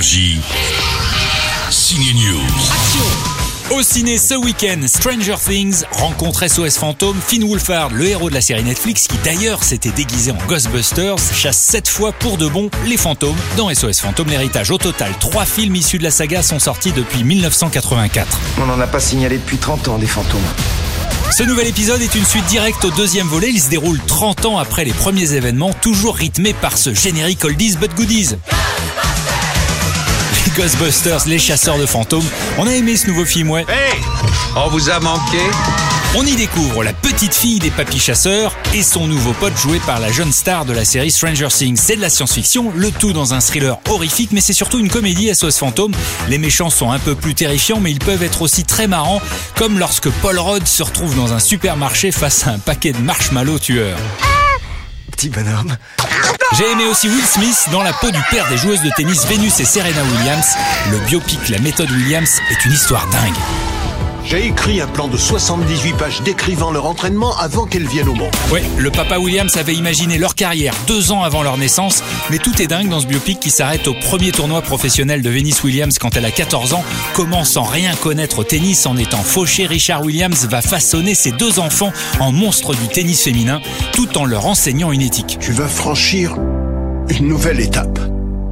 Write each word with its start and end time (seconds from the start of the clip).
Énergie. 0.00 0.40
Signe 1.70 2.14
News. 2.14 3.76
Au 3.76 3.82
ciné 3.82 4.16
ce 4.16 4.32
week-end, 4.32 4.80
Stranger 4.86 5.34
Things 5.46 5.84
rencontre 5.92 6.48
SOS 6.48 6.78
Fantôme. 6.78 7.18
Finn 7.20 7.44
Wolfhard, 7.44 7.90
le 7.92 8.06
héros 8.06 8.30
de 8.30 8.34
la 8.34 8.40
série 8.40 8.64
Netflix, 8.64 9.06
qui 9.06 9.18
d'ailleurs 9.18 9.62
s'était 9.62 9.90
déguisé 9.90 10.30
en 10.30 10.38
Ghostbusters, 10.48 11.18
chasse 11.34 11.58
sept 11.58 11.86
fois 11.86 12.12
pour 12.12 12.38
de 12.38 12.48
bon 12.48 12.70
les 12.86 12.96
fantômes 12.96 13.36
dans 13.58 13.68
SOS 13.74 14.00
Fantôme 14.00 14.28
l'héritage. 14.28 14.70
Au 14.70 14.78
total, 14.78 15.12
trois 15.20 15.44
films 15.44 15.76
issus 15.76 15.98
de 15.98 16.04
la 16.04 16.10
saga 16.10 16.42
sont 16.42 16.60
sortis 16.60 16.92
depuis 16.92 17.22
1984. 17.22 18.38
On 18.62 18.64
n'en 18.64 18.80
a 18.80 18.86
pas 18.86 19.00
signalé 19.00 19.36
depuis 19.36 19.58
30 19.58 19.88
ans 19.88 19.98
des 19.98 20.06
fantômes. 20.06 20.40
Ce 21.30 21.42
nouvel 21.42 21.66
épisode 21.66 22.00
est 22.00 22.14
une 22.14 22.24
suite 22.24 22.46
directe 22.46 22.86
au 22.86 22.90
deuxième 22.90 23.26
volet. 23.26 23.50
Il 23.50 23.60
se 23.60 23.68
déroule 23.68 24.00
30 24.06 24.46
ans 24.46 24.56
après 24.56 24.86
les 24.86 24.94
premiers 24.94 25.34
événements, 25.34 25.74
toujours 25.74 26.16
rythmé 26.16 26.54
par 26.54 26.78
ce 26.78 26.94
générique 26.94 27.44
oldies 27.44 27.76
but 27.76 27.94
goodies. 27.94 28.36
Les 30.60 30.66
Ghostbusters, 30.66 31.26
les 31.26 31.38
chasseurs 31.38 31.78
de 31.78 31.86
fantômes. 31.86 32.28
On 32.58 32.66
a 32.66 32.72
aimé 32.72 32.94
ce 32.94 33.06
nouveau 33.06 33.24
film, 33.24 33.50
ouais. 33.50 33.64
Hey 33.66 33.98
On 34.54 34.68
vous 34.68 34.90
a 34.90 35.00
manqué 35.00 35.38
On 36.14 36.22
y 36.26 36.36
découvre 36.36 36.84
la 36.84 36.92
petite 36.92 37.34
fille 37.34 37.58
des 37.58 37.70
papis 37.70 37.98
chasseurs 37.98 38.54
et 38.74 38.82
son 38.82 39.06
nouveau 39.06 39.32
pote 39.32 39.56
joué 39.56 39.80
par 39.86 40.00
la 40.00 40.12
jeune 40.12 40.32
star 40.32 40.66
de 40.66 40.74
la 40.74 40.84
série 40.84 41.10
Stranger 41.10 41.48
Things. 41.48 41.78
C'est 41.78 41.96
de 41.96 42.02
la 42.02 42.10
science-fiction, 42.10 42.72
le 42.76 42.90
tout 42.90 43.14
dans 43.14 43.32
un 43.32 43.40
thriller 43.40 43.78
horrifique, 43.88 44.32
mais 44.32 44.42
c'est 44.42 44.52
surtout 44.52 44.78
une 44.78 44.90
comédie 44.90 45.34
SOS 45.34 45.56
Fantôme. 45.56 45.92
Les 46.28 46.36
méchants 46.36 46.68
sont 46.68 46.90
un 46.90 46.98
peu 46.98 47.14
plus 47.14 47.34
terrifiants, 47.34 47.80
mais 47.80 47.90
ils 47.90 47.98
peuvent 47.98 48.22
être 48.22 48.42
aussi 48.42 48.64
très 48.64 48.86
marrants, 48.86 49.22
comme 49.56 49.78
lorsque 49.78 50.10
Paul 50.10 50.38
Rudd 50.38 50.66
se 50.66 50.82
retrouve 50.82 51.16
dans 51.16 51.32
un 51.32 51.38
supermarché 51.38 52.12
face 52.12 52.46
à 52.46 52.50
un 52.50 52.58
paquet 52.58 52.92
de 52.92 52.98
marshmallows 52.98 53.60
tueurs. 53.60 53.96
J'ai 56.56 56.70
aimé 56.70 56.84
aussi 56.90 57.08
Will 57.08 57.24
Smith 57.24 57.68
dans 57.72 57.82
la 57.82 57.92
peau 57.92 58.10
du 58.10 58.20
père 58.30 58.48
des 58.48 58.56
joueuses 58.56 58.82
de 58.82 58.90
tennis 58.96 59.26
Venus 59.26 59.60
et 59.60 59.64
Serena 59.64 60.02
Williams. 60.02 60.56
Le 60.90 60.98
biopic 61.06 61.48
La 61.48 61.58
méthode 61.58 61.90
Williams 61.90 62.40
est 62.50 62.64
une 62.64 62.72
histoire 62.72 63.06
dingue. 63.08 63.69
J'ai 64.30 64.46
écrit 64.46 64.80
un 64.80 64.86
plan 64.86 65.08
de 65.08 65.16
78 65.16 65.92
pages 65.94 66.22
décrivant 66.22 66.70
leur 66.70 66.86
entraînement 66.86 67.36
avant 67.36 67.66
qu'elles 67.66 67.88
viennent 67.88 68.08
au 68.08 68.14
monde. 68.14 68.30
Ouais, 68.52 68.62
le 68.78 68.88
papa 68.92 69.18
Williams 69.18 69.56
avait 69.56 69.74
imaginé 69.74 70.18
leur 70.18 70.36
carrière 70.36 70.72
deux 70.86 71.10
ans 71.10 71.24
avant 71.24 71.42
leur 71.42 71.58
naissance, 71.58 72.04
mais 72.30 72.38
tout 72.38 72.62
est 72.62 72.68
dingue 72.68 72.88
dans 72.88 73.00
ce 73.00 73.06
biopic 73.06 73.40
qui 73.40 73.50
s'arrête 73.50 73.88
au 73.88 73.94
premier 73.94 74.30
tournoi 74.30 74.62
professionnel 74.62 75.22
de 75.22 75.30
Venus 75.30 75.64
Williams 75.64 75.98
quand 75.98 76.16
elle 76.16 76.24
a 76.24 76.30
14 76.30 76.74
ans. 76.74 76.84
Comment 77.14 77.42
sans 77.42 77.64
rien 77.64 77.92
connaître 77.96 78.38
au 78.38 78.44
tennis 78.44 78.86
en 78.86 78.96
étant 78.96 79.24
fauché, 79.24 79.66
Richard 79.66 80.04
Williams 80.04 80.46
va 80.46 80.62
façonner 80.62 81.16
ses 81.16 81.32
deux 81.32 81.58
enfants 81.58 81.92
en 82.20 82.30
monstres 82.30 82.76
du 82.76 82.86
tennis 82.86 83.24
féminin 83.24 83.60
tout 83.92 84.16
en 84.16 84.26
leur 84.26 84.46
enseignant 84.46 84.92
une 84.92 85.02
éthique. 85.02 85.38
Tu 85.40 85.50
vas 85.50 85.66
franchir 85.66 86.36
une 87.08 87.26
nouvelle 87.26 87.58
étape. 87.58 87.98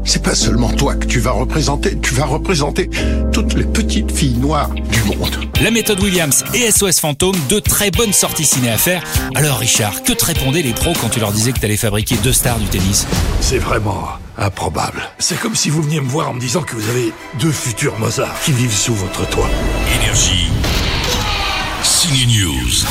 C'est 0.09 0.23
pas 0.23 0.35
seulement 0.35 0.71
toi 0.71 0.95
que 0.95 1.05
tu 1.05 1.21
vas 1.21 1.33
représenter, 1.33 1.99
tu 2.01 2.15
vas 2.15 2.25
représenter 2.25 2.89
toutes 3.31 3.53
les 3.53 3.65
petites 3.65 4.11
filles 4.11 4.39
noires 4.39 4.71
du 4.71 5.03
monde. 5.03 5.37
La 5.61 5.71
méthode 5.71 6.03
Williams 6.03 6.45
et 6.55 6.71
SOS 6.71 6.99
Fantôme, 6.99 7.37
deux 7.51 7.61
très 7.61 7.91
bonnes 7.91 8.15
sorties 8.15 8.47
ciné 8.47 8.71
à 8.71 8.79
faire. 8.79 9.05
Alors 9.35 9.59
Richard, 9.59 10.03
que 10.05 10.15
te 10.15 10.25
répondaient 10.25 10.63
les 10.63 10.73
pros 10.73 10.95
quand 10.99 11.11
tu 11.11 11.21
leur 11.21 11.31
disais 11.31 11.53
que 11.53 11.61
t'allais 11.61 11.77
fabriquer 11.77 12.17
deux 12.23 12.33
stars 12.33 12.59
du 12.59 12.65
tennis? 12.69 13.07
C'est 13.43 13.59
vraiment 13.59 14.09
improbable. 14.39 15.03
C'est 15.19 15.39
comme 15.39 15.55
si 15.55 15.69
vous 15.69 15.83
veniez 15.83 16.01
me 16.01 16.09
voir 16.09 16.31
en 16.31 16.33
me 16.33 16.41
disant 16.41 16.63
que 16.63 16.75
vous 16.75 16.89
avez 16.89 17.13
deux 17.39 17.53
futurs 17.53 17.99
Mozart 17.99 18.35
qui 18.47 18.53
vivent 18.53 18.75
sous 18.75 18.95
votre 18.95 19.29
toit. 19.29 19.51
Énergie. 20.01 20.49
Signe 21.83 22.27
News. 22.29 22.87